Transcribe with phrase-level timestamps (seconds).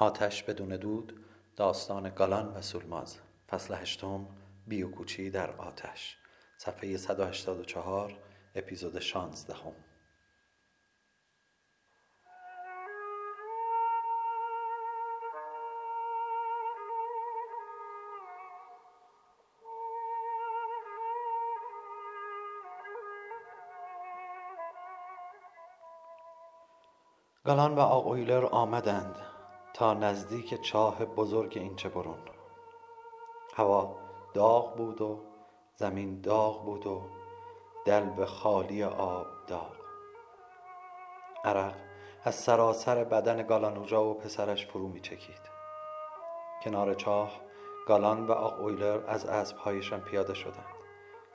[0.00, 1.24] آتش بدون دود
[1.56, 3.18] داستان گالان و سولماز.
[3.48, 4.26] فصل هشتم
[4.66, 6.16] بیوکوچی در آتش.
[6.58, 8.18] صفحه 184
[8.54, 9.72] اپیزود 16 هم.
[27.44, 29.29] گالان و آقویلر آمدند.
[29.80, 32.18] تا نزدیک چاه بزرگ اینچه برون.
[33.56, 33.96] هوا
[34.34, 35.20] داغ بود و
[35.76, 37.02] زمین داغ بود و
[37.84, 39.76] دلو خالی آب داغ.
[41.44, 41.74] عرق
[42.24, 45.50] از سراسر بدن گالانوجا و پسرش فرو می چکید
[46.64, 47.40] کنار چاه
[47.86, 50.76] گالان و آقویلر از اسبهایشان پیاده شدند.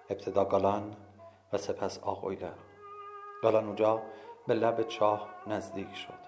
[0.10, 0.96] ابتدا گالان
[1.54, 2.58] و سپس آقویلر
[3.42, 4.02] گالانوجا
[4.48, 6.26] به لب چاه نزدیک شد.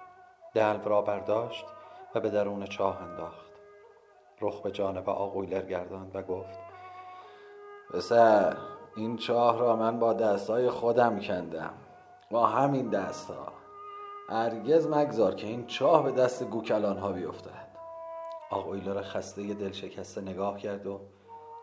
[0.54, 1.66] دلو را برداشت
[2.20, 3.52] به درون چاه انداخت.
[4.42, 6.60] رخ به جانب آقویلر گرداند و گفت
[7.94, 8.58] پسر
[8.96, 11.74] این چاه را من با دستای خودم کندم.
[12.32, 13.54] با همین دستها.
[14.30, 17.68] هرگز مگذار که این چاه به دست گوکلان ها بیفتد
[18.50, 21.00] آقویلر خسته دل شکسته نگاه کرد و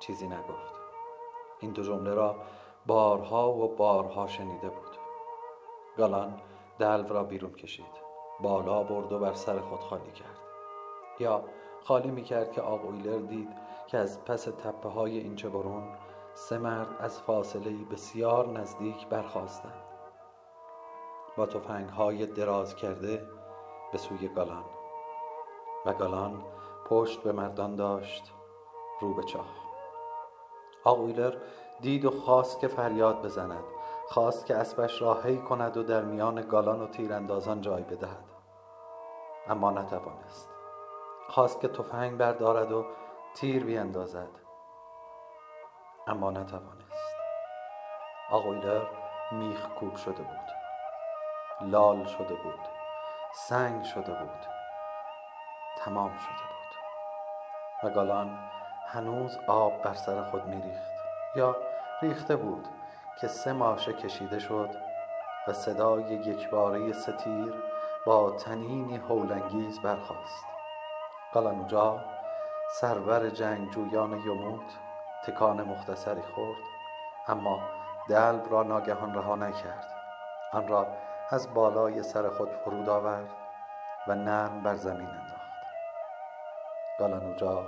[0.01, 0.75] چیزی نگفت.
[1.61, 2.37] این دو جمله را
[2.87, 4.97] بارها و بارها شنیده بود.
[5.97, 6.41] گالان
[6.79, 8.05] دلو را بیرون کشید.
[8.41, 10.44] بالا برد و بر سر خود خالی کرد.
[11.19, 11.45] یا
[11.85, 13.49] خالی می کرد که آقویلر دید
[13.87, 15.83] که از پس تپه های اینچه برون
[16.35, 19.85] سه مرد از فاصله بسیار نزدیک برخواستند
[21.37, 23.27] با تفنگ های دراز کرده
[23.93, 24.65] به سوی گالان
[25.87, 26.45] و گالان
[26.89, 28.33] پشت به مردان داشت
[29.01, 29.47] رو به چاه.
[30.85, 31.35] آقویلر
[31.81, 33.65] دید و خواست که فریاد بزند
[34.07, 38.25] خواست که اسبش را هی کند و در میان گالان و تیراندازان جای بدهد.
[39.49, 40.54] اما نتوانست.
[41.29, 42.85] خواست که تفنگ بردارد و
[43.35, 44.29] تیر بیندازد.
[46.07, 47.15] اما نتوانست.
[48.31, 48.87] آقویلر
[49.33, 50.51] میخ کوب شده بود.
[51.61, 52.61] لال شده بود.
[53.35, 54.47] سنگ شده بود.
[55.79, 57.91] تمام شده بود.
[57.91, 58.39] و گالان
[58.89, 60.93] هنوز آب بر سر خود میریخت.
[61.37, 61.57] یا
[62.03, 62.69] ریخته بود
[63.21, 64.71] که سه ماشه کشیده شد
[65.49, 67.55] و صدای یکباره ستیر
[68.07, 70.54] با تنینی هولانگیز برخاست.
[71.35, 72.01] گالانوجا
[72.81, 74.71] سرور جنگجویان یموت
[75.27, 76.59] تکان مختصری خورد.
[77.29, 77.59] اما
[78.09, 79.89] دلب را ناگهان رها نکرد.
[80.53, 80.87] آن را
[81.31, 83.31] از بالای سر خود فرود آورد
[84.09, 85.51] و نرم بر زمین انداخت.
[86.99, 87.67] گالانوجا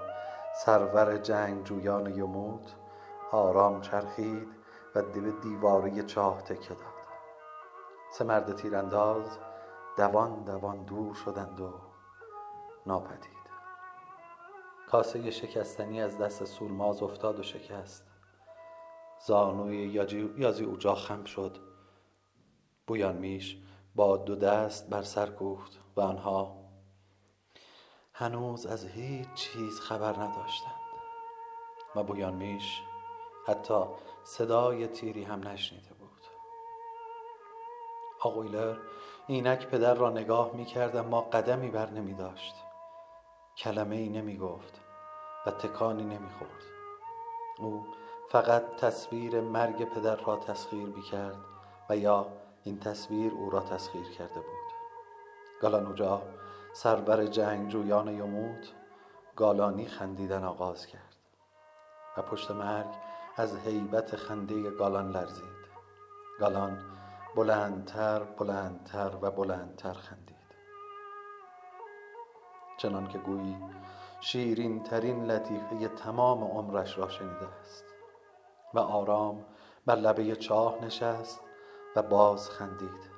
[0.55, 2.75] سرور جنگجویان یموت
[3.33, 4.49] آرام چرخید
[4.95, 7.07] و به دیواره چاه تکه داد.
[8.13, 9.39] سه مرد تیرانداز
[9.97, 11.73] دوان دوان دور شدند و
[12.87, 13.36] ناپدید.
[14.87, 18.07] کاسه شکستنی از دست سولماز افتاد و شکست.
[19.27, 19.77] زانوی
[20.37, 21.57] یازی اوجا خم شد.
[22.87, 23.59] بویان میش
[23.95, 26.57] با دو دست بر سر کوفت و آنها
[28.13, 30.73] هنوز از هیچ چیز خبر نداشتند.
[31.97, 32.83] و بویان میش
[33.47, 33.85] حتی
[34.25, 36.23] صدای تیری هم نشنیده بود.
[38.21, 38.77] آقویلر
[39.27, 42.66] اینک پدر را نگاه می کرد اما قدمی بر نمی داشت
[43.59, 44.81] کلمه ای نمی گفت
[45.47, 46.63] و تکانی نمی خورد
[47.59, 47.87] او
[48.29, 51.37] فقط تصویر مرگ پدر را تسخیر می کرد
[51.91, 52.27] و یا
[52.63, 54.73] این تصویر او را تسخیر کرده بود.
[55.61, 56.23] گالانوجا
[56.73, 58.73] سربر جنگجویان یموت
[59.37, 61.17] گالانی خندیدن آغاز کرد
[62.17, 62.95] و پشت مرگ
[63.37, 65.67] از هیبت خنده گالان لرزید.
[66.41, 66.79] گالان
[67.37, 70.36] بلندتر بلندتر و بلندتر خندید.
[72.77, 73.57] چنان که گویی
[74.21, 77.85] شیرین ترین لطیفه تمام عمرش را شنیده است
[78.75, 79.45] و آرام
[79.87, 81.41] بر لبه چاه نشست
[81.97, 83.11] و باز خندید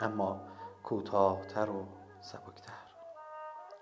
[0.00, 0.40] اما
[0.82, 1.86] کوتاهتر و
[2.20, 2.72] سبکتر.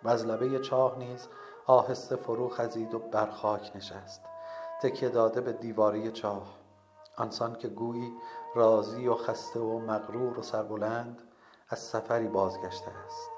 [0.03, 1.29] و از لبه چاه نیز
[1.67, 4.23] آهسته فرو خزید و بر خاک نشست
[4.83, 6.59] تکیه داده به دیواری چاه.
[7.17, 8.13] آنسان که گویی
[8.55, 11.23] راضی و خسته و مغرور و سربلند
[11.69, 13.36] از سفری بازگشته است.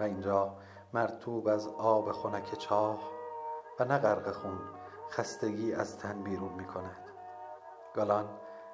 [0.00, 0.56] و اینجا
[0.92, 2.98] مرتوب از آب خنک چاه
[3.80, 4.58] و نه غرق خون
[5.10, 7.08] خستگی از تن بیرون می کند.
[7.94, 8.28] گالان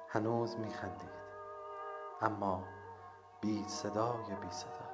[0.07, 1.23] هنوز می خندید
[2.21, 2.63] اما
[3.41, 4.93] بی صدای بی صدا.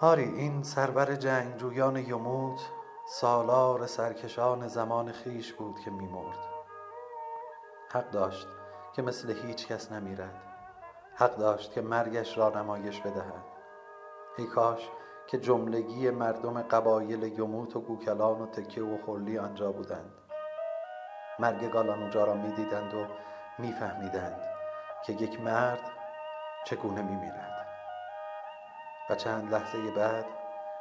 [0.00, 2.60] آری این سرور جنگجویان یموت
[3.06, 6.38] سالار سرکشان زمان خیش بود که میمرد
[7.90, 8.48] حق داشت
[8.94, 10.34] که مثل هیچ کس نمیرد.
[11.14, 13.44] حق داشت که مرگش را نمایش بدهد.
[14.38, 14.88] ای کاش
[15.26, 20.12] که جملگی مردم قبایل یموت و گوکلان و تکه و خرلی آنجا بودند.
[21.38, 23.06] مرگ گالانوجا را می‌دیدند و
[23.58, 24.40] میفهمیدند
[25.04, 25.80] که یک مرد
[26.64, 27.66] چگونه میمیرد.
[29.10, 30.26] و چند لحظه بعد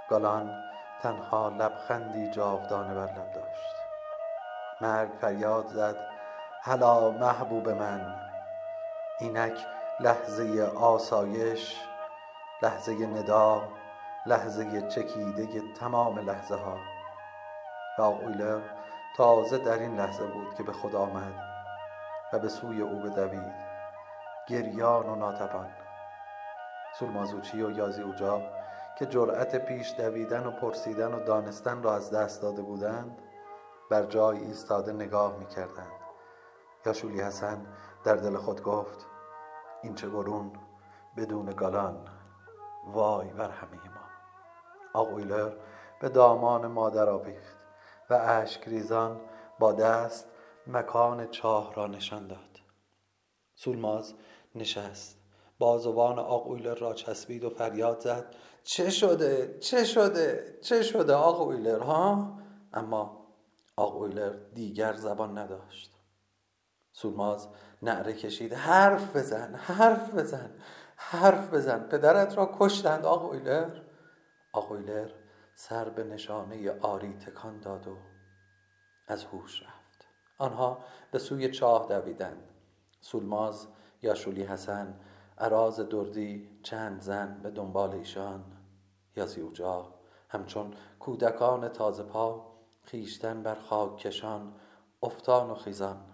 [0.09, 0.63] گالان
[1.01, 3.75] تنها لبخندی جاودانه بر لب داشت.
[4.81, 6.12] مرگ فریاد زد
[6.65, 8.15] هلا محبوب من.
[9.19, 9.57] اینک
[9.99, 11.81] لحظه آسایش
[12.61, 13.63] لحظه ندا
[14.25, 16.77] لحظه چکیده تمام لحظه ها
[17.99, 18.61] و
[19.17, 21.33] تازه در این لحظه بود که به خود آمد
[22.33, 23.53] و به سوی او بدوید.
[24.47, 25.71] گریان و ناتوان.
[26.99, 28.41] سولمازوچی و یازی اوجا
[28.99, 33.21] که جرأت پیش دویدن و پرسیدن و دانستن را از دست داده بودند
[33.91, 35.45] بر جای ایستاده نگاه می
[36.83, 37.65] کردند یا شولی حسن
[38.03, 39.05] در دل خود گفت
[39.83, 40.51] این چه گرون
[41.17, 42.07] بدون گالان
[42.87, 44.03] وای بر همه ما.
[44.93, 45.51] آقویلر
[46.01, 47.57] به دامان مادر آویخت
[48.09, 49.21] و اشک ریزان
[49.59, 50.27] با دست
[50.67, 52.59] مکان چاه را نشان داد.
[53.55, 54.13] سولماز
[54.55, 55.19] نشست.
[55.59, 62.39] بازوان آقویلر را چسبید و فریاد زد چه شده چه شده چه شده آقویلر ها؟
[62.73, 63.27] اما
[63.75, 65.92] آقویلر دیگر زبان نداشت.
[66.93, 67.47] سولماز
[67.81, 70.51] نعره کشید حرف بزن حرف بزن
[70.95, 71.79] حرف بزن.
[71.79, 73.05] پدرت را کشتند.
[73.05, 73.69] آقویلر
[74.51, 75.09] آقویلر
[75.55, 77.97] سر به نشانه آری تکان داد و
[79.07, 80.05] از هوش رفت.
[80.37, 82.49] آنها به سوی چاه دویدند.
[83.01, 83.67] سولماز
[84.01, 84.99] یا شولی حسن
[85.37, 88.43] عراز دردی چند زن به دنبال ایشان.
[89.15, 89.93] یا زیوجا
[90.29, 92.53] همچون کودکان تازه پا
[92.83, 94.53] خیشتن بر خاک کشان
[95.03, 96.12] افتان و خیزان.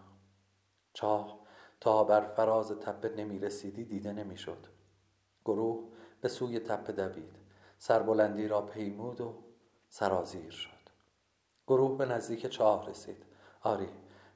[1.00, 1.40] چاه.
[1.80, 4.68] تا بر فراز تپه نمی رسیدی دیده نمی شد
[5.46, 5.84] گروه
[6.22, 7.36] به سوی تپه دوید.
[7.78, 9.34] سربلندی را پیمود و
[9.90, 10.70] سرازیر شد.
[11.68, 13.24] گروه به نزدیک چاه رسید.
[13.64, 13.90] آری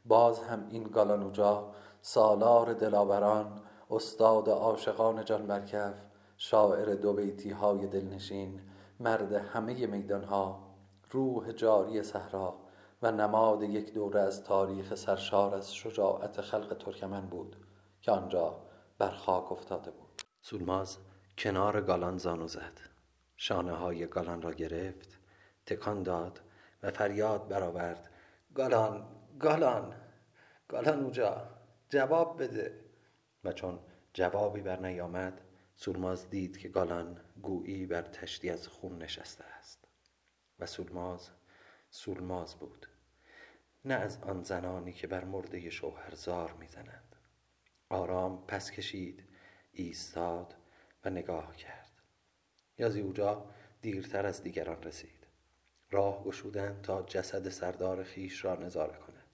[0.05, 1.71] باز هم این گالانوجا
[2.01, 3.61] سالار دلاوران
[3.91, 5.93] استاد عاشقان جان برکف
[6.37, 8.61] شاعر دو بیتی های دلنشین
[8.99, 10.59] مرد همه میدان ها
[11.11, 12.62] روح جاری صحرا.
[13.03, 17.55] و نماد یک دوره از تاریخ سرشار از شجاعت خلق ترکمن بود
[18.01, 18.65] که آنجا
[18.97, 20.21] بر خاک افتاده بود.
[20.41, 20.97] سولماز
[21.37, 22.79] کنار گالان زانو زد.
[23.37, 25.19] شانه های گالان را گرفت
[25.65, 26.41] تکان داد
[26.83, 28.09] و فریاد برآورد.
[28.55, 29.07] گالان
[29.39, 29.95] گالان
[30.67, 31.47] گالان اوجا
[31.89, 32.79] جواب بده.
[33.43, 33.79] و چون
[34.13, 35.41] جوابی بر نیامد
[35.75, 39.87] سولماز دید که گالان گویی بر تشتی از خون نشسته است.
[40.59, 41.29] و سولماز
[41.89, 42.87] سولماز بود.
[43.85, 47.15] نه از آن زنانی که بر مرده شوهر زار می‌زنند
[47.89, 49.23] آرام پس کشید
[49.73, 50.55] ایستاد
[51.05, 51.91] و نگاه کرد.
[52.77, 53.45] یازی اوجا
[53.81, 55.27] دیرتر از دیگران رسید.
[55.91, 59.27] راه گشودند تا جسد سردار خیش را نظاره کند.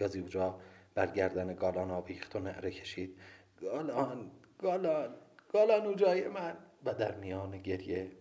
[0.00, 0.60] یازی اوجا
[0.94, 3.18] بر گردن گالان آویخت و نعره کشید.
[3.60, 5.14] گالان گالان
[5.52, 6.56] گالان اوجای من.
[6.84, 8.12] و در میان گریه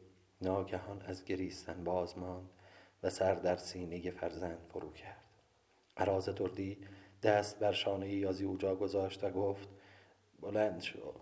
[0.42, 2.50] ناگهان از گریستن باز ماند
[3.04, 5.27] و سر در سینه فرزند فرو کرد.
[5.98, 6.78] عراز دردی
[7.24, 9.70] دست بر شانه یازی اوجا گذاشت و گفت
[10.42, 11.14] بلند شو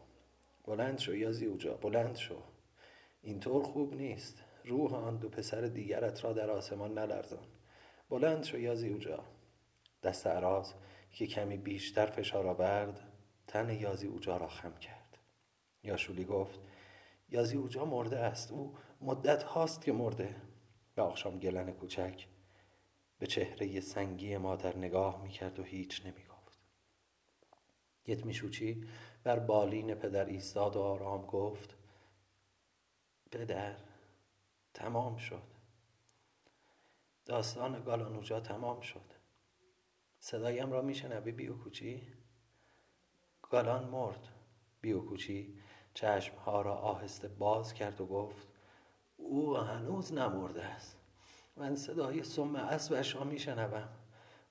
[0.68, 2.36] بلند شو یازی اوجا بلند شو.
[3.22, 4.44] اینطور خوب نیست.
[4.65, 7.48] روح آن دو پسر دیگرت را در آسمان نلرزان.
[8.10, 9.24] بلند شو یازی اوجا.
[10.03, 10.74] دست عراز
[11.12, 13.00] که کمی بیشتر فشار آورد
[13.48, 15.17] تن یازی اوجا را خم کرد.
[15.84, 16.60] یاشولی گفت
[17.29, 18.51] یازی اوجا مرده است.
[18.51, 20.36] او مدت هاست که مرده.
[20.96, 22.27] به آخشام گلن کوچک
[23.19, 26.60] به چهره سنگی مادر نگاه می‌کرد و هیچ نمی‌گفت.
[28.07, 28.88] یتمیشوچی
[29.24, 31.75] بر بالین پدر ایستاد و آرام گفت
[33.31, 33.75] پدر
[34.74, 35.43] تمام شد.
[37.25, 39.13] داستان گالانوجا تمام شد.
[40.19, 42.13] صدایم را میشنوی بیوکوچی؟
[43.41, 44.27] گالان مرد.
[44.81, 45.62] بیوکوچی
[45.93, 48.48] چشمها را آهسته باز کرد و گفت
[49.17, 50.94] او هنوز نمرده است.
[51.57, 53.89] من صدای سم اسبش را میشنوم.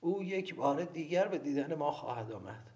[0.01, 2.71] او یک بار دیگر به دیدن ما خواهد آمد.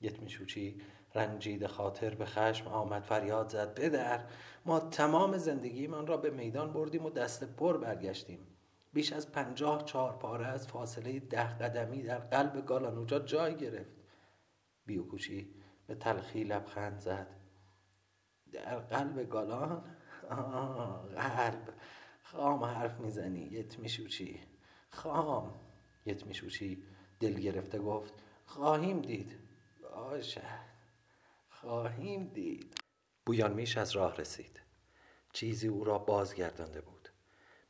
[0.00, 0.80] یتمیشوچی
[1.14, 4.24] رنجید خاطر به خشم آمد فریاد زد پدر
[4.66, 8.46] ما تمام زندگی من را به میدان بردیم و دست پر برگشتیم.
[8.92, 13.96] بیش از پنجاه چهار پاره از فاصله ده قدمی در قلب گالانوجا جای گرفت.
[14.86, 15.54] بیوکوچی
[15.86, 17.26] به تلخی لبخند زد.
[18.52, 19.84] در قلب گالان؟
[20.30, 21.74] آه قلب.
[22.32, 24.40] خام حرف می‌زنی یت میشوچی.
[24.90, 25.54] خام
[26.06, 26.82] یت میشوچی.
[27.20, 28.14] دل گرفته گفت
[28.46, 29.38] خواهیم دید.
[29.82, 30.42] باشه.
[31.50, 32.74] خواهیم دید.
[33.26, 34.60] بویان میش از راه رسید.
[35.32, 37.08] چیزی او را بازگردانده بود.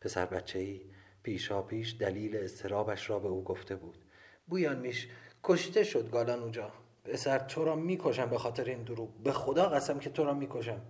[0.01, 0.81] پسر بچه ای
[1.23, 4.05] پیشا پیش دلیل استرابش را به او گفته بود.
[4.47, 5.09] بویان میش
[5.45, 6.73] کشته شد گالان اوجا
[7.05, 9.23] پسر تو را می‌کشم به خاطر این دروغ.
[9.23, 10.81] به خدا قسم که تو را می‌کشم.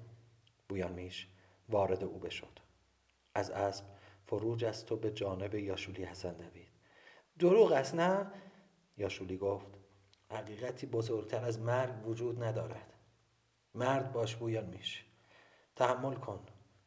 [0.68, 1.28] بویان میش
[1.68, 2.65] وارد او بشد.
[3.36, 3.84] از اسب
[4.26, 6.68] فروج از تو به جانب یاشولی حسن دوید.
[7.38, 8.32] دروغ است نه؟
[8.96, 9.66] یاشولی گفت
[10.30, 12.92] حقیقتی بزرگتر از مرگ وجود ندارد.
[13.74, 15.04] مرد باش بویان میش.
[15.76, 16.40] تحمل کن.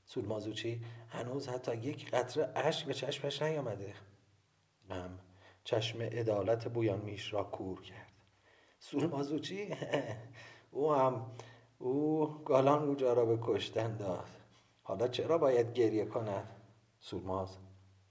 [0.05, 3.93] سولمازوچی هنوز حتی یک قطره اشک به چشمش نیامده.
[4.89, 5.19] هم
[5.63, 8.11] چشم عدالت بویان میش را کور کرد.
[8.79, 9.75] سولمازوچی
[10.71, 11.31] او هم
[11.79, 14.38] او گالان اوجا را به کشتن داد.
[14.89, 16.61] حالا چرا باید گریه کند؟
[16.99, 17.57] سولماز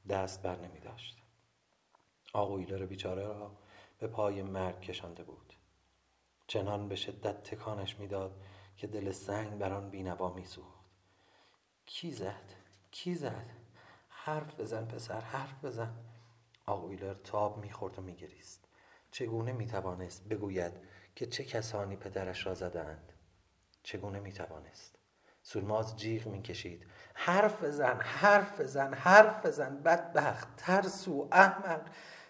[0.09, 1.23] دست بر نمی داشت.
[2.33, 3.57] آقویلر بیچاره را
[3.99, 5.53] به پای مرگ کشانده بود.
[6.47, 8.41] چنان به شدت تکانش می‌داد
[8.77, 10.85] که دل سنگ بر آن بینوا میسوخت
[11.87, 12.53] کی زد؟
[12.91, 13.51] کی زد؟
[14.09, 15.97] حرف بزن پسر حرف بزن.
[16.67, 18.69] آقویلر تاب می‌خورد و میگریست
[19.11, 20.73] چگونه می‌توانست بگوید
[21.17, 23.13] که چه کسانی پدرش را زدند؟
[23.83, 24.98] چگونه می‌توانست
[25.49, 26.87] سولماز جیغ می‌کشید.
[27.15, 29.77] حرف بزن حرف بزن حرف بزن.
[29.83, 31.81] بدبخت ترسو احمق.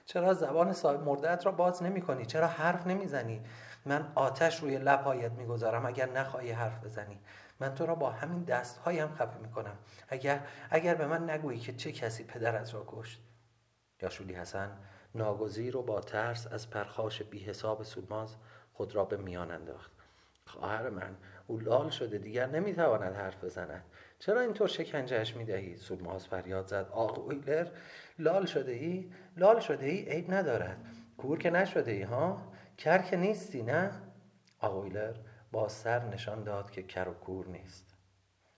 [0.05, 3.43] چرا زبان صاحب مردت را باز نمی کنی؟ چرا حرف نمی‌زنی؟
[3.87, 7.21] من آتش روی لبهایت می‌گذارم اگر نخواهی حرف بزنی.
[7.61, 9.77] من تو را با همین دستهایم خفه می‌کنم.
[10.09, 13.21] اگر اگر به من نگویی که چه کسی پدرت را کشت.
[14.03, 14.71] یاشولی حسن
[15.15, 17.83] ناگزیر و با ترس از پرخاش بی حساب
[18.73, 19.98] خود را به میان انداخت.
[20.49, 23.85] خواهر من او لال شده دیگر نمی‌تواند حرف بزند.
[24.19, 26.89] چرا اینطور شکنجهش می‌دهی؟ سولماز فریاد زد.
[26.91, 27.69] آق ویلر
[28.19, 30.87] لال شده ای لال شده ای عیب ندارد.
[31.17, 33.91] کور که نشده ای ها؟ کر که نیستی نه؟
[34.59, 35.15] آقویلر
[35.53, 37.97] با سر نشان داد که کر و کور نیست.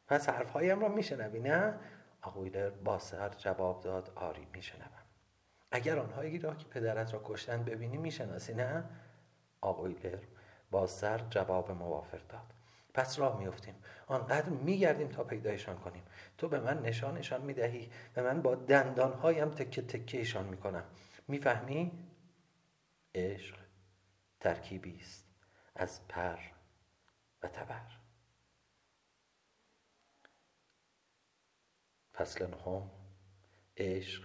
[0.06, 1.74] پس حرفهایم را میشنوی نه؟
[2.22, 4.12] آقویلر با سر جواب داد.
[4.14, 4.90] آری میشنوم.
[5.72, 8.84] اگر آنهایی را که پدرت را کشتن ببینی می‌شناسی نه؟
[9.60, 10.18] آقویلر
[10.70, 12.54] با سر جواب موافق داد.
[12.94, 13.74] پس راه میفتیم
[14.06, 16.02] آنقدر میگردیم تا پیدایشان کنیم.
[16.38, 17.90] تو به من نشانشان می‌دهی.
[18.16, 20.84] و من با دندانهایم تکه تکه ایشان می‌کنم.
[21.28, 22.08] می‌فهمی؟
[23.14, 23.56] عشق
[24.40, 25.26] ترکیبی است.
[25.74, 26.38] از پر
[27.42, 27.96] و تبر.
[32.14, 32.90] فصل نهم.
[33.76, 34.22] عشق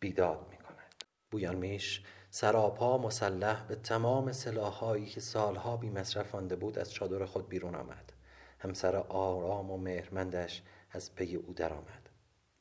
[0.00, 6.56] بیداد می کند بویان میش سراپا مسلح به تمام سلاحهایی که سالها بی مصرف مانده
[6.56, 8.12] بود از چادر خود بیرون آمد.
[8.58, 12.08] همسر آرام و مهرمندش از پی او درآمد.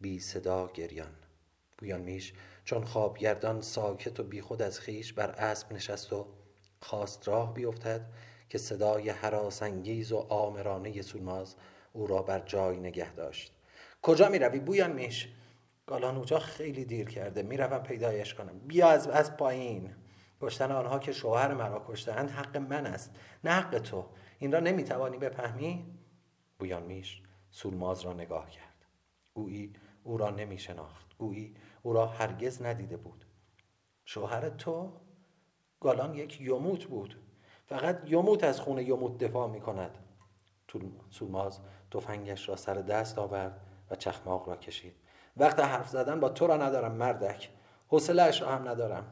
[0.01, 1.15] بی صدا گریان.
[1.77, 2.33] بویان میش
[2.65, 6.27] چون خوابگردان ساکت و بیخود از خیش بر اسب نشست و
[6.81, 8.09] خواست راه بیفتد
[8.49, 11.55] که صدای حراسانگیز و آمرانه سولماز
[11.93, 13.53] او را بر جای نگه داشت.
[14.01, 15.27] کجا می روی بویان میش.
[15.85, 17.43] گالانوجا خیلی دیر کرده.
[17.43, 18.59] می‌روم پیدایش کنم.
[18.59, 19.95] بیا از از پایین.
[20.41, 23.15] کشتن آنها که شوهر مرا کشتهاند حق من است.
[23.43, 24.05] نه حق تو.
[24.39, 26.00] این را نمی‌توانی بفهمی؟
[26.59, 28.85] بویان میش سولماز را نگاه کرد.
[29.33, 29.73] گویی
[30.03, 33.25] او را نمی شناخت گویی او را هرگز ندیده بود.
[34.05, 34.93] شوهر تو؟
[35.79, 37.15] گالان یک یموت بود.
[37.65, 39.97] فقط یموت از خون یموت دفاع می کند
[41.09, 41.59] سولماز
[41.91, 43.61] تفنگش را سر دست آورد
[43.91, 44.95] و چخماق را کشید.
[45.38, 47.50] وقت حرف زدن با تو را ندارم مردک.
[47.88, 49.03] حوصلهاش را هم ندارم.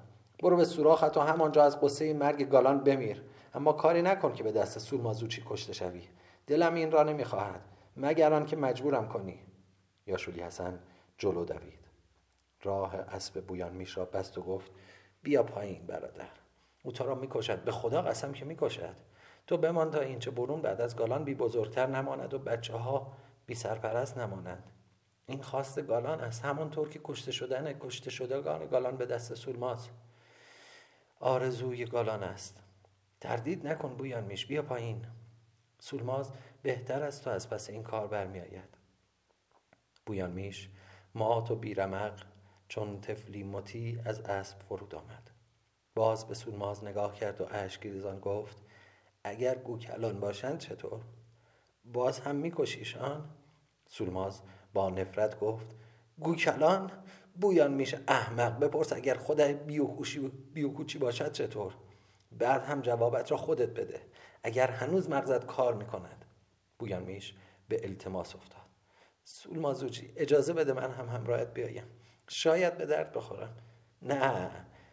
[0.44, 3.24] برو به سوراخت و همانجا از قصه مرگ گالان بمیر.
[3.54, 6.08] اما کاری نکن که به دست سولمازوچی کشته شوی.
[6.48, 7.62] دلم این را نمی‌خواهد
[7.98, 9.40] مگر که مجبورم کنی.
[10.08, 10.80] یاشولی حسن
[11.18, 11.80] جلو دوید.
[12.64, 14.72] راه اسب بویان میش را بست و گفت
[15.24, 16.30] بیا پایین برادر.
[16.84, 18.96] او تو را می‌کشد به خدا قسم که می‌کشد.
[19.48, 23.14] تو بمان تا اینچه برون بعد از گالان بی بزرگتر نماند و بچه ها
[23.46, 24.64] بی سرپرست نمانند
[25.30, 26.46] این خواست گالان است.
[26.46, 29.90] همانطور که کشته شدن کشته شدگان گالان به دست سولماز
[31.20, 32.64] آرزوی گالان است.
[33.22, 35.06] تردید نکن بویان میش بیا پایین.
[35.80, 36.32] سولماز
[36.62, 38.78] بهتر است تو از پس این کار برمیآید.
[40.06, 40.70] بویان میش
[41.16, 42.24] مات و بیرمق
[42.68, 45.32] چون تفلی متی از اسب فرود آمد.
[45.96, 48.58] باز به سولماز نگاه کرد و اشک ریزان گفت
[49.24, 51.02] اگر گوکلان باشند چطور؟
[51.86, 53.30] باز هم میکشیشان؟
[53.88, 54.42] سولماز
[54.74, 55.68] با نفرت گفت
[56.20, 56.92] گوکلان
[57.42, 59.18] بویان میشه احمق بپرس اگر
[59.54, 60.20] بیوکوشی
[60.54, 61.74] بیوکوچی باشد چطور؟
[62.32, 64.02] بعد هم جوابت را خودت بده
[64.44, 66.26] اگر هنوز مغزت کار می‌کند.
[66.80, 67.36] بویان میش
[67.70, 68.62] به التماس افتاد.
[69.24, 69.60] سول
[70.16, 71.84] اجازه بده من هم همراهت بیایم.
[72.28, 73.58] شاید به درد بخورم.
[74.02, 74.52] نه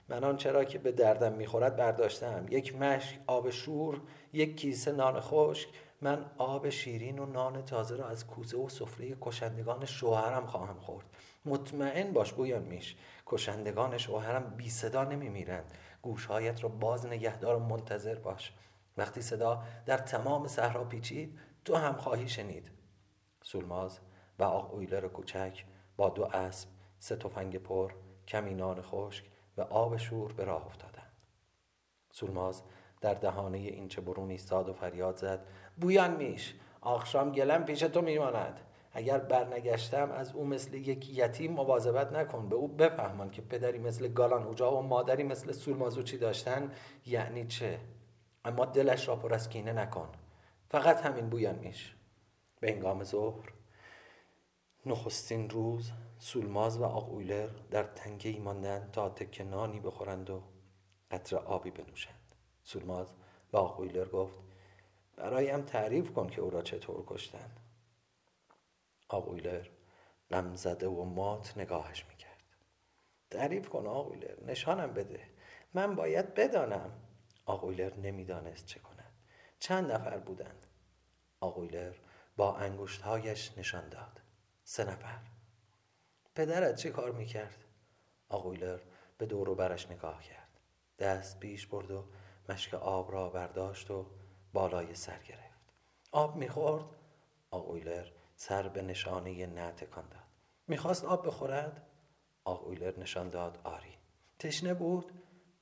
[0.08, 4.00] من آن چرا که به دردم می‌خورد برداشتم یک مشک آب شور
[4.32, 5.68] یک کیسه نان خشک
[6.02, 11.06] من آب شیرین و نان تازه را از کوزه و سفره کشندگان شوهرم خواهم خورد.
[11.44, 15.74] مطمئن باش گویان میش کشندگان شوهرم بی صدا نمیمیرند.
[16.02, 18.52] گوشهایت را باز نگهدار و منتظر باش.
[18.96, 22.70] وقتی صدا در تمام صحرا پیچید تو هم خواهی شنید.
[23.42, 24.00] سولماز
[24.38, 25.64] و آق اویلر کوچک
[25.96, 27.92] با دو اسب سه تفنگ پر
[28.28, 29.24] کمی نان خشک
[29.56, 31.12] و آب شور به راه افتادند.
[32.12, 32.62] سولماز
[33.00, 35.46] در دهانه این چه برون ایستاد و فریاد زد.
[35.80, 38.60] بویان میش آخشام گلم پیش تو میماند.
[38.92, 42.48] اگر برنگشتم از او مثل یک یتیم مواظبت نکن.
[42.48, 46.72] به او بفهمان که پدری مثل گالان اوجا و مادری مثل سولمازوچی داشتن
[47.06, 47.78] یعنی چه.
[48.44, 50.08] اما دلش را پر از کینه نکن.
[50.68, 51.94] فقط همین بویان میش.
[52.60, 53.52] به انگام ظهر
[54.86, 60.42] نخستین روز سولماز و آقویلر در تنگه ای ماندند تا تک نانی بخورند و
[61.10, 62.15] قطر آبی بنوشند.
[62.66, 63.14] سولماز
[63.52, 64.38] و آقویلر گفت
[65.16, 67.60] برایم تعریف کن که او را چطور کشتند
[69.08, 69.66] آقویلر
[70.30, 72.42] غم زده و مات نگاهش می‌کرد.
[73.30, 75.30] تعریف کن آقویلر نشانم بده.
[75.74, 76.90] من باید بدانم.
[77.44, 79.12] آقویلر نمی‌دانست چه کند.
[79.58, 80.66] چند نفر بودند؟
[81.40, 81.94] آقویلر
[82.36, 84.20] با انگشتهایش نشان داد.
[84.64, 85.18] سه نفر.
[86.34, 87.64] پدرت چه کار می‌کرد؟
[88.28, 88.80] آقویلر
[89.18, 90.60] به دور و برش نگاه کرد.
[90.98, 92.04] دست پیش برد و
[92.48, 94.06] مشک آب را برداشت و
[94.52, 95.72] بالای سر گرفت.
[96.12, 96.84] آب می‌خورد؟
[97.50, 100.22] آقویلر سر به نشانه نه تکان داد.
[100.66, 101.86] می‌خواست آب بخورد؟
[102.44, 103.94] آقویلر نشان داد آری.
[104.38, 105.12] تشنه بود؟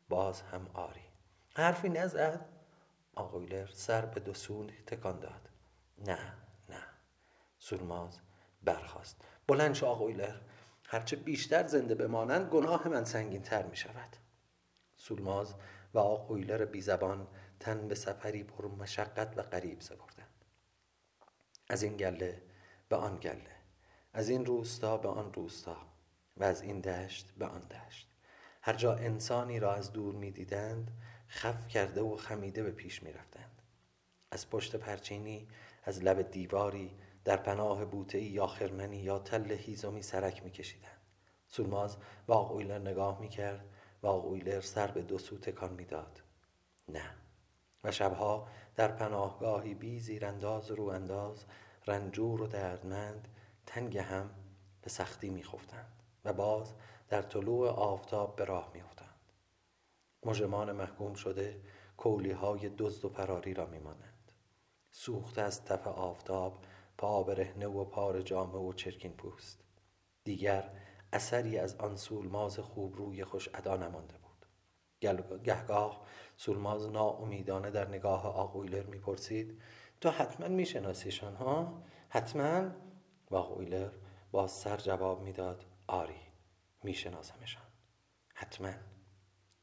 [0.08, 1.04] باز هم آری.
[1.56, 2.48] حرفی نزد؟
[3.14, 5.48] آقویلر سر به دو سون تکان داد.
[5.98, 6.18] نه
[6.68, 6.82] نه.
[7.58, 8.20] سولماز
[8.62, 10.40] برخواست بلند شو آقویلر
[10.86, 14.16] هرچه بیشتر زنده بمانند گناه من سنگین تر می شود
[14.96, 15.54] سولماز
[15.94, 17.26] و آقویلر بی زبان
[17.60, 20.44] تن به سفری پر مشقت و غریب سپردند
[21.68, 22.42] از این گله
[22.88, 23.56] به آن گله
[24.12, 25.76] از این روستا به آن روستا
[26.36, 28.08] و از این دشت به آن دشت
[28.62, 30.90] هر جا انسانی را از دور می دیدند
[31.28, 33.62] خف کرده و خمیده به پیش می رفتند.
[34.30, 35.48] از پشت پرچینی
[35.84, 41.00] از لب دیواری در پناه بوته یا خرمنی یا تل هیزمی سرک می کشیدند.
[41.48, 43.64] سولماز با آقویلر نگاه می کرد
[44.04, 46.22] و آقویلر سر به دو سو تکان می داد.
[46.88, 47.10] نه
[47.84, 51.44] و شبها در پناهگاهی بی زیرانداز رو انداز
[51.86, 53.28] رنجور و دردمند
[53.66, 54.30] تنگ هم
[54.82, 56.74] به سختی می خفتند و باز
[57.08, 59.32] در طلوع آفتاب به راه می افتند.
[60.26, 61.60] مجرمان محکوم شده
[61.96, 64.32] کولی های دزد و فراری را می مانند.
[64.90, 66.64] سوخت از تف آفتاب
[66.98, 69.64] پا برهنه و پار جامه و چرکین پوست
[70.24, 70.70] دیگر
[71.14, 74.46] اثری از آن سولماز خوب روی خوش ادا نمانده بود.
[75.44, 79.60] گهگاه سولماز ناامیدانه در نگاه آقویلر می‌پرسید
[80.00, 82.70] تو حتما میشناسیشان ها حتما؟
[83.30, 83.90] و آقویلر
[84.30, 86.20] با سر جواب می‌داد آری
[86.82, 87.62] میشناسمشان.
[88.34, 88.72] حتما.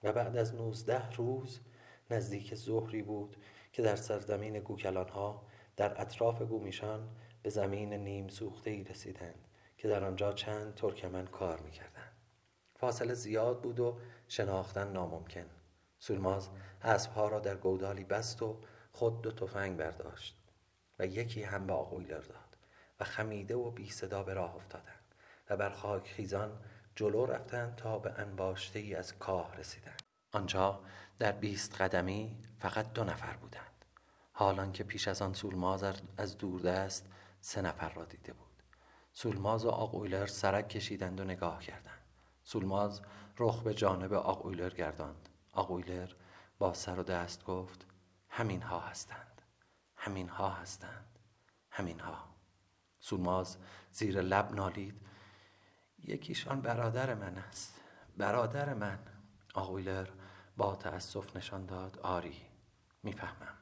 [0.04, 1.60] و بعد از نوزده روز
[2.10, 3.38] نزدیک ظهری بود
[3.74, 7.10] که در سرزمین گوکلان ها در اطراف گومیشان
[7.44, 9.48] به زمین نیم سوخته ای رسیدند.
[9.82, 12.12] که در آنجا چند ترکمن کار می‌کردند.
[12.76, 15.46] فاصله زیاد بود و شناختن ناممکن.
[16.00, 16.50] سولماز
[16.82, 20.38] اسبها را در گودالی بست و خود دو تفنگ برداشت
[21.00, 22.58] و یکی هم به آقویلر داد
[23.00, 25.16] و خمیده و بی صدا به راه افتادند
[25.50, 26.62] و بر خاک خیزان
[26.96, 30.02] جلو رفتند تا به انباشته ای از کاه رسیدند.
[30.32, 30.84] آنجا
[31.20, 33.86] در بیست قدمی فقط دو نفر بودند.
[34.32, 35.84] حالان که پیش از آن سولماز
[36.18, 37.08] از دوردست
[37.42, 38.51] سه نفر را دیده بود.
[39.14, 42.02] سولماز و آقویلر سرک کشیدند و نگاه کردند.
[42.44, 43.02] سولماز
[43.40, 45.30] رخ به جانب آقویلر گرداند.
[45.54, 46.12] آقویلر
[46.60, 47.86] با سر و دست گفت
[48.30, 49.42] همین ها هستند.
[49.96, 51.20] همین ها هستند.
[51.72, 52.36] همین ها
[53.00, 53.58] سولماز
[53.92, 55.02] زیر لب نالید.
[56.00, 57.82] یکیشان برادر من است.
[58.18, 59.00] برادر من.
[59.54, 60.10] آقویلر
[60.58, 62.00] با تأسف نشان داد.
[62.00, 62.42] آری
[63.04, 63.58] می‌فهمم.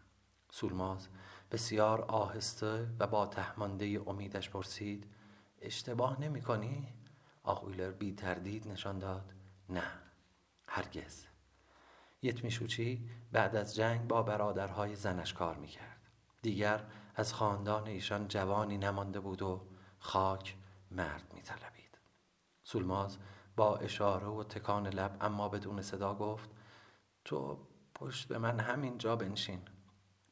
[0.51, 1.07] سولماز
[1.51, 5.13] بسیار آهسته و با تهمانده امیدش پرسید
[5.61, 6.93] اشتباه نمی کنی؟
[7.43, 9.33] آقویلر بی تردید نشان داد.
[9.69, 9.83] نه
[10.67, 11.25] هرگز.
[12.21, 16.01] یتمیشوچی بعد از جنگ با برادرهای زنش کار می‌کرد.
[16.41, 19.67] دیگر از خاندان ایشان جوانی نمانده بود و
[19.99, 20.55] خاک
[20.91, 21.97] مرد میطلبید.
[22.63, 23.17] سولماز
[23.55, 26.49] با اشاره و تکان لب اما بدون صدا گفت
[27.25, 29.61] تو پشت به من همین جا بنشین.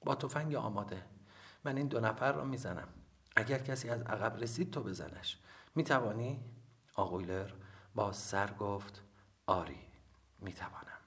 [0.06, 1.06] با تفنگ آماده.
[1.64, 2.88] من این دو نفر را می‌زنم.
[3.38, 5.38] اگر کسی از عقب رسید تو بزنش.
[5.76, 6.40] می‌توانی؟
[6.96, 7.52] آقویلر
[7.96, 9.04] با سر گفت
[9.46, 9.88] آری
[10.40, 11.02] می‌توانم.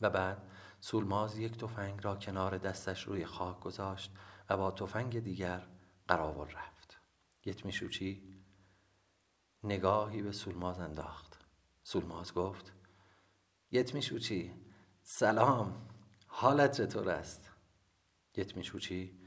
[0.00, 4.12] و بعد سولماز یک تفنگ را کنار دستش روی خاک گذاشت
[4.50, 5.66] و با تفنگ دیگر
[6.08, 7.00] قراول رفت.
[7.44, 8.42] یتمیشوچی
[9.64, 11.44] نگاهی به سولماز انداخت.
[11.82, 12.72] سولماز گفت
[13.70, 14.54] یتمیشوچی
[15.02, 15.88] سلام
[16.26, 17.50] حالت چطور است؟
[18.36, 19.20] یتمیشوچی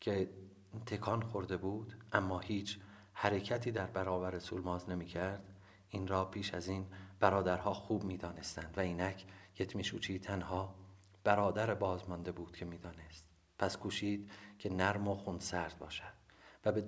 [0.00, 0.47] که
[0.86, 2.78] تکان خورده بود اما هیچ
[3.12, 5.54] حرکتی در برابر سولماز نمی کرد
[5.88, 6.86] این را پیش از این
[7.20, 9.24] برادرها خوب می دانستند و اینک
[9.58, 10.74] یتمیشوچی تنها
[11.24, 13.28] برادر بازمانده بود که می‌دانست.
[13.58, 16.18] پس کوشید که نرم و خونسرد باشد
[16.64, 16.80] و به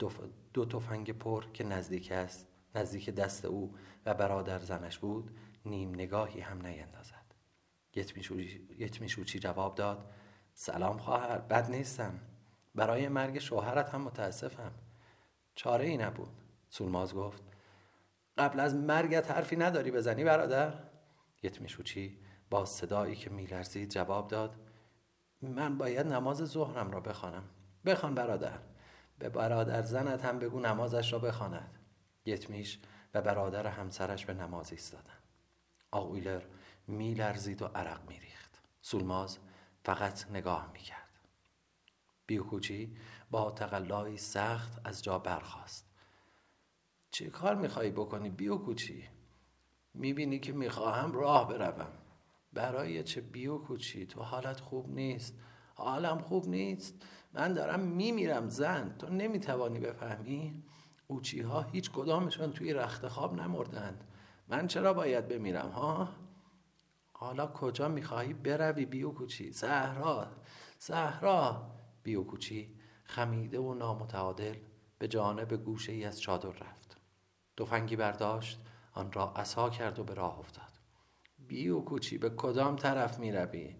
[0.52, 3.74] دو تفنگ پر که نزدیک است نزدیک دست او
[4.06, 7.34] و برادر زنش بود نیم نگاهی هم نیندازد.
[8.78, 10.10] یتمیشوچی جواب داد
[10.54, 12.20] سلام خواهر بد نیستم.
[12.80, 14.72] برای مرگ شوهرت هم متاسفم.
[15.54, 16.42] چاره ای نبود.
[16.68, 17.42] سولماز گفت
[18.38, 20.74] قبل از مرگت حرفی نداری بزنی برادر؟
[21.42, 22.18] یتمیشوچی
[22.50, 24.56] با صدایی که میلرزید جواب داد
[25.42, 27.44] من باید نماز ظهرم را بخوانم.
[27.86, 28.58] بخوان برادر.
[29.18, 31.78] به برادر زنت هم بگو نمازش را بخواند.
[32.24, 32.80] یتمیش
[33.14, 35.22] و برادر همسرش به نماز ایستادند.
[35.90, 36.42] آویلر
[36.86, 38.62] میلرزید و عرق میریخت.
[38.80, 39.38] سولماز
[39.84, 40.99] فقط نگاه می‌کرد.
[42.30, 42.96] بیوکوچی
[43.30, 45.90] با تقلایی سخت از جا برخاست.
[47.10, 49.04] چه کار میخوایی بکنی بیوکوچی
[49.94, 51.92] می‌بینی که می‌خواهم راه بروم.
[52.52, 55.38] برای چه بیوکوچی تو حالت خوب نیست.
[55.74, 56.94] حالم خوب نیست.
[57.32, 58.96] من دارم میمیرم زن.
[58.98, 60.64] تو نمی‌توانی بفهمی؟
[61.06, 64.04] اوچی ها هیچ کدامشون توی رخت خواب نمردند
[64.48, 66.08] من چرا باید بمیرم ها؟
[67.12, 70.26] حالا کجا می‌خواهی بروی بیوکوچی زهرا
[70.78, 71.79] زهرا
[72.10, 74.56] بیوکوچی خمیده و نامتعادل
[74.98, 76.96] به جانب گوشه ای از چادر رفت.
[77.56, 78.60] تفنگی برداشت
[78.92, 80.72] آن را عصا کرد و به راه افتاد.
[81.38, 83.76] بیوکوچی به کدام طرف می‌روی؟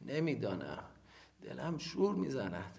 [0.00, 0.84] نمی‌دانم.
[1.42, 2.78] دلم شور می‌زند.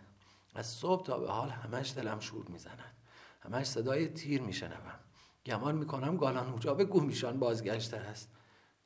[0.55, 2.95] از صبح تا به حال همش دلم شور می‌زند.
[3.41, 4.99] همش صدای تیر میشنوم.
[5.45, 8.31] گمان می‌کنم گالانوجا به گومیشان بازگشته است.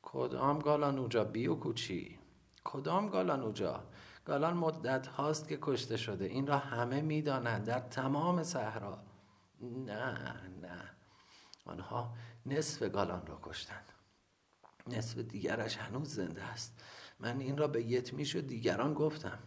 [0.02, 2.18] کدام گالانوجا بیو کوچی؟
[2.64, 3.84] کدام گالانوجا؟
[4.24, 6.24] گالان مدت هاست که کشته شده.
[6.24, 7.64] این را همه می‌دانند.
[7.64, 9.04] در تمام صحرا.
[9.60, 10.90] نه نه.
[11.64, 12.14] آنها
[12.46, 13.92] نصف گالان را کشتند.
[14.86, 16.82] نصف دیگرش هنوز زنده است.
[17.20, 19.38] من این را به یتمیش و دیگران گفتم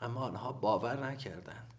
[0.00, 1.74] اما آنها باور نکردند.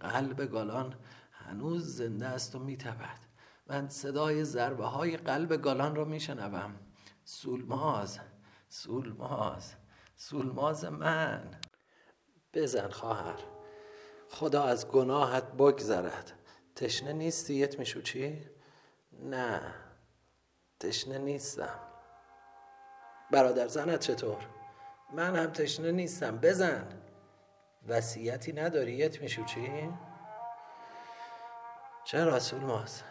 [0.00, 0.94] قلب گالان
[1.32, 3.18] هنوز زنده است و میتبد
[3.66, 6.74] من صدای ضربه های قلب گالان را میشنوم.
[7.24, 8.20] سولماز
[8.68, 9.74] سولماز
[10.16, 11.50] سولماز من.
[12.56, 13.38] بزن خواهر
[14.28, 16.32] خدا از گناهت بگذرد
[16.76, 18.50] تشنه نیستی یت میشو چی؟
[19.12, 19.74] نه
[20.80, 21.78] تشنه نیستم
[23.30, 24.46] برادر زنت چطور؟
[25.12, 26.88] من هم تشنه نیستم بزن
[27.88, 29.92] وصیتی نداری یت میشو چی؟
[32.04, 33.02] چرا سولماز؟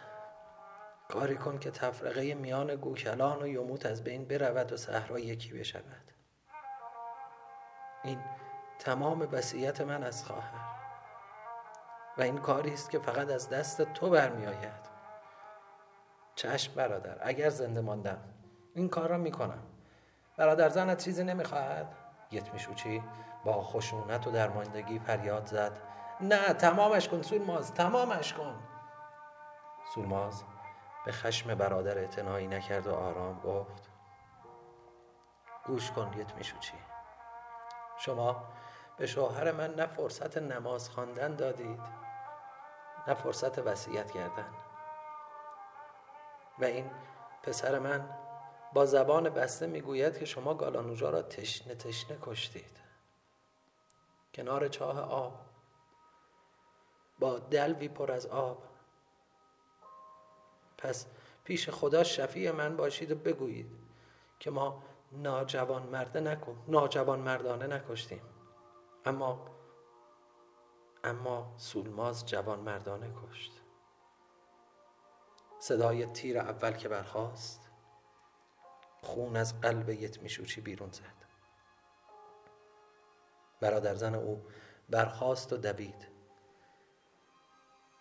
[1.08, 6.12] کاری کن که تفرقه میان گوکلان و یموت از بین برود و صحرا یکی بشود
[8.04, 8.18] این
[8.78, 10.66] تمام وصیت من از خواهر.
[12.18, 14.96] و این کاری است که فقط از دست تو برمیآید.
[16.34, 18.18] چشم برادر اگر زنده ماندم
[18.74, 19.62] این کار را می‌کنم.
[20.36, 21.94] برادر زنت چیزی نمی‌خواهد؟
[22.30, 23.02] یتمیشوچی
[23.44, 25.78] با خشونت و درماندگی فریاد زد.
[26.20, 28.54] نه تمامش کن سولماز تمامش کن.
[29.94, 30.44] سولماز
[31.04, 33.90] به خشم برادر اعتنایی نکرد و آرام گفت.
[35.66, 36.74] گوش کن یتمیشوچی
[37.98, 38.44] شما
[38.98, 41.80] به شوهر من نه فرصت نماز خواندن دادید
[43.08, 44.54] نه فرصت وصیت کردن.
[46.58, 46.90] و این
[47.42, 48.08] پسر من
[48.72, 52.76] با زبان بسته می‌گوید که شما گالانوجا را تشنه تشنه کشتید.
[54.34, 55.40] کنار چاه آب
[57.18, 58.62] با دلوی پر از آب.
[60.78, 61.06] پس
[61.44, 63.70] پیش خدا شفیع من باشید و بگویید
[64.40, 64.82] که ما
[65.12, 68.35] ناجوان مرده نکن ناجوان مردانه نکشتیم.
[69.06, 69.46] اما
[71.04, 73.52] اما سولماز جوان مردانه کشت.
[75.58, 77.70] صدای تیر اول که برخاست
[79.02, 81.26] خون از قلب یتمیشوچی بیرون زد.
[83.60, 84.46] برادر زن او
[84.90, 86.08] برخاست و دوید.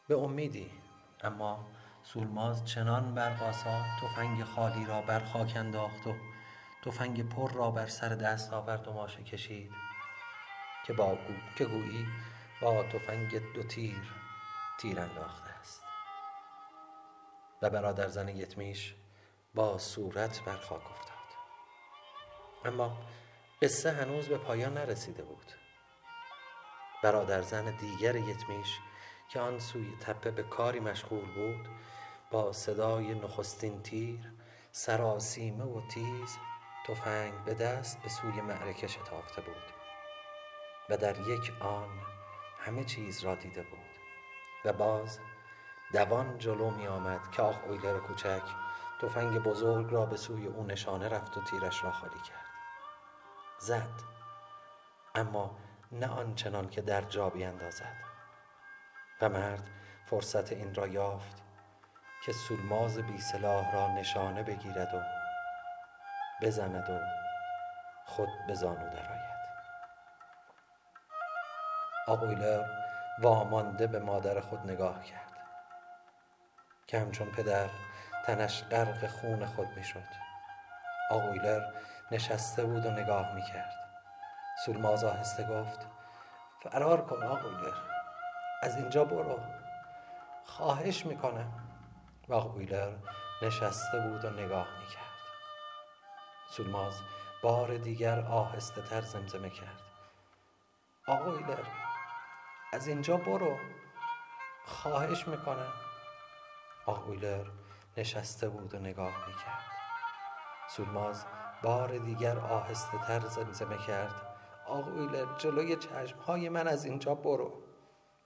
[0.07, 0.71] به امیدی
[1.21, 1.67] اما
[2.03, 6.13] سولماز چنان برقاسا تفنگ خالی را بر خاک انداخت و
[6.83, 9.84] تفنگ پر را بر سر دست آورد و ماشه کشید.
[10.87, 11.33] که با گو...
[11.55, 12.07] که گویی
[12.61, 14.13] با تفنگ دو تیر
[14.79, 15.83] تیر انداخته است.
[17.61, 18.95] و برادر زن یتمیش
[19.55, 21.15] با صورت بر خاک افتاد.
[22.65, 22.97] اما
[23.61, 25.51] قصه هنوز به پایان نرسیده بود.
[27.03, 28.79] برادر زن دیگر یتمیش
[29.29, 31.67] که آن سوی تپه به کاری مشغول بود
[32.31, 34.31] با صدای نخستین تیر
[34.71, 36.37] سراسیمه و تیز
[36.87, 39.74] تفنگ به دست به سوی معرکه شتافته بود.
[40.89, 41.89] و در یک آن
[42.59, 43.79] همه چیز را دیده بود.
[44.65, 45.19] و باز
[45.93, 48.41] دوان جلو می آمد که آخ اویلر کوچک
[49.01, 52.45] تفنگ بزرگ را به سوی او نشانه رفت و تیرش را خالی کرد.
[53.59, 54.01] زد.
[55.15, 55.57] اما
[55.91, 57.95] نه آنچنان که در جا بیندازد.
[59.21, 59.69] و مرد
[60.05, 61.41] فرصت این را یافت
[62.25, 65.01] که سولماز بی سلاح را نشانه بگیرد و
[66.41, 66.99] بزند و
[68.05, 69.14] خود به زانو درآید.
[72.07, 72.65] آقویلر
[73.19, 75.31] وامانده به مادر خود نگاه کرد.
[76.87, 77.69] که همچون پدر
[78.25, 80.25] تنش غرق خون خود می‌شد.
[81.11, 81.61] آقویلر
[82.11, 83.75] نشسته بود و نگاه می‌کرد.
[84.65, 85.87] سولماز آهسته گفت
[86.61, 87.77] فرار کن آقویلر
[88.61, 89.39] از اینجا برو.
[90.45, 91.53] خواهش می‌کنم.
[92.29, 92.91] و آقویلر
[93.41, 95.05] نشسته بود و نگاه می‌کرد.
[96.49, 97.01] سولماز
[97.43, 99.81] بار دیگر آهسته تر زمزمه کرد.
[101.07, 101.63] آقویلر
[102.75, 103.57] از اینجا برو.
[104.65, 105.73] خواهش می‌کنم.
[106.85, 107.45] آقویلر
[107.97, 109.65] نشسته بود و نگاه می‌کرد.
[110.69, 111.25] سولماز
[111.63, 114.15] بار دیگر آهسته تر زمزمه کرد.
[114.67, 117.53] آقویلر جلوی چشمهای من از اینجا برو.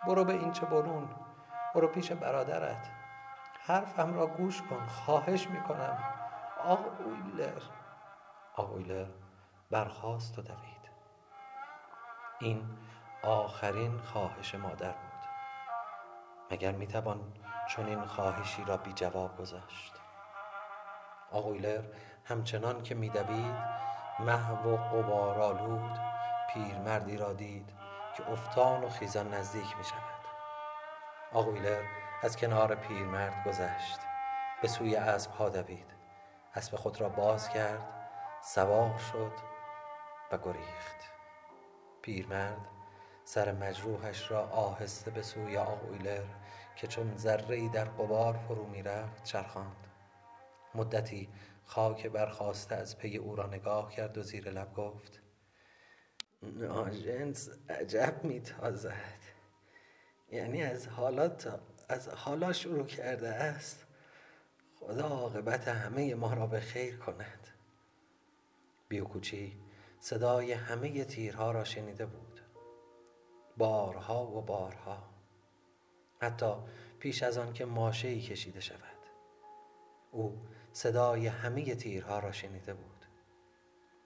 [0.07, 1.09] برو به اینچه برون.
[1.75, 2.89] برو پیش برادرت.
[3.67, 4.87] حرفم را گوش کن.
[4.87, 6.03] خواهش می‌کنم.
[6.63, 7.61] آقویلر
[8.55, 9.07] آقویلر
[9.71, 10.89] برخواست و دوید.
[12.39, 12.69] این
[13.23, 15.19] آخرین خواهش مادر بود.
[16.51, 17.33] مگر می‌توان
[17.69, 19.93] چون این خواهشی را بی جواب گذاشت؟
[21.31, 21.83] آقویلر
[22.25, 23.55] همچنان که میدوید
[24.19, 25.99] محو و قبارالود
[26.53, 27.73] پیرمردی را دید
[28.17, 30.19] که افتان و خیزان نزدیک می شود
[31.33, 31.83] آقویلر
[32.23, 33.99] از کنار پیرمرد گذشت.
[34.61, 35.93] به سوی اسب ها دوید.
[36.55, 38.09] اسب خود را باز کرد
[38.41, 39.31] سوار شد
[40.31, 41.11] و گریخت.
[42.01, 42.67] پیرمرد
[43.29, 46.23] سر مجروحش را آهسته به سوی آقویلر
[46.75, 49.87] که چون ذره در قبار فرو می رفت چرخاند.
[50.75, 51.29] مدتی
[51.65, 55.21] خاک برخواسته از پی او را نگاه کرد و زیر لب گفت
[56.41, 59.19] ناجنس عجب میتازد.
[60.31, 61.31] یعنی از حالا
[61.89, 63.85] از حالا شروع کرده است.
[64.79, 67.47] خدا عاقبت همه ما را به خیر کند.
[68.87, 69.57] بیوکوچی
[69.99, 72.28] صدای همه تیرها را شنیده بود.
[73.59, 75.03] بارها و بارها.
[76.21, 76.53] حتی
[76.99, 78.79] پیش از آن که ماشهی کشیده شود.
[80.11, 80.41] او
[80.71, 83.05] صدای همه تیرها را شنیده بود.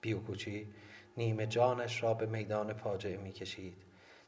[0.01, 0.73] بیوکوچی
[1.17, 3.83] نیمه جانش را به میدان فاجعه می کشید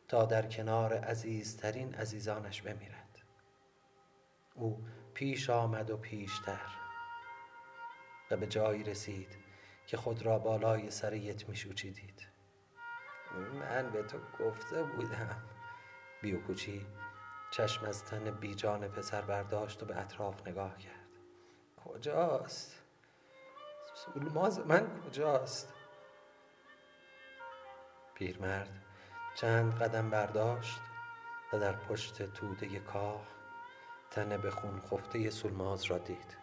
[0.07, 3.19] تا در کنار عزیزترین عزیزانش بمیرد.
[4.55, 6.69] او پیش آمد و پیشتر
[8.31, 9.37] و به جایی رسید
[9.87, 12.34] که خود را بالای سر یتمیشو دید
[13.39, 15.43] من به تو گفته بودم
[16.21, 16.85] بیوکوچی
[17.51, 21.09] چشم از تن بیجان پسر برداشت و به اطراف نگاه کرد
[21.85, 22.81] کجاست؟
[23.93, 25.73] سولماز من کجاست؟
[28.15, 28.69] پیرمرد
[29.35, 30.81] چند قدم برداشت
[31.53, 33.21] و در پشت توده کاخ
[34.11, 36.37] تن به خون خفته سلماز را دید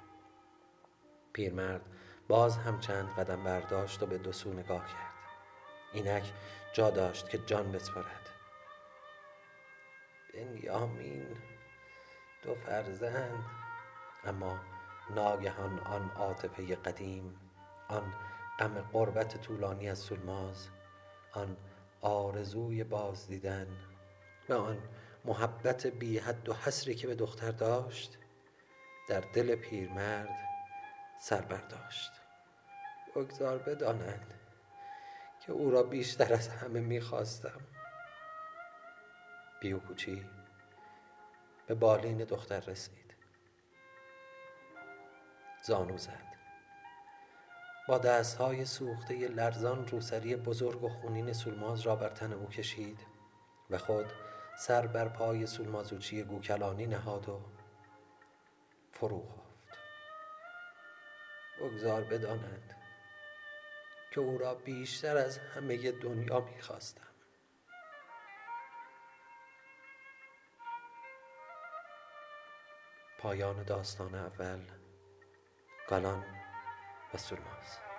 [1.32, 1.82] پیرمرد
[2.28, 5.12] باز هم چند قدم برداشت و به دو سو نگاه کرد
[5.92, 6.32] اینک
[6.72, 8.28] جا داشت که جان بسپارد
[10.34, 11.26] بنیامین
[12.42, 13.44] دو فرزند
[14.24, 14.60] اما
[15.10, 17.36] ناگهان آن عاطفه قدیم
[17.88, 18.14] آن
[18.58, 20.68] غم قربت طولانی از سلماز
[21.32, 21.56] آن
[22.00, 23.66] آرزوی بازدیدن
[24.48, 24.82] و آن
[25.24, 28.18] محبت بی حد و حسری که به دختر داشت
[29.08, 30.36] در دل پیرمرد
[31.20, 32.12] سر برداشت.
[33.16, 34.41] بگذار بدانند
[35.46, 37.60] که او را بیشتر از همه می‌خواستم.
[39.60, 40.26] بیوکوچی
[41.66, 43.14] به بالین دختر رسید.
[45.62, 46.32] زانو زد.
[47.88, 53.00] با دستهای سوخته لرزان روسری بزرگ و خونین سولماز را بر تن او کشید
[53.70, 54.06] و خود
[54.58, 57.40] سر بر پای سولمازوچی گوکلانی نهاد و
[58.92, 59.78] فرو خفت.
[61.60, 62.81] بگذار بدانند
[64.12, 67.06] که او را بیشتر از همه دنیا می‌خواستم.
[73.18, 74.60] پایان داستان اول
[75.88, 76.24] گالان
[77.14, 77.91] و سولماز